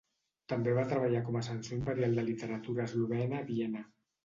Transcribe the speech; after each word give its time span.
També 0.53 0.71
va 0.77 0.85
treballar 0.93 1.21
com 1.27 1.37
a 1.41 1.43
censor 1.49 1.77
imperial 1.77 2.17
de 2.21 2.25
literatura 2.31 2.89
eslovena 2.89 3.45
a 3.45 3.49
Viena. 3.55 3.89